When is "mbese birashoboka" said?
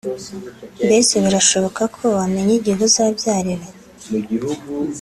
0.85-1.81